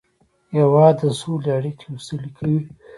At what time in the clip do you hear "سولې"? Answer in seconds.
1.19-1.49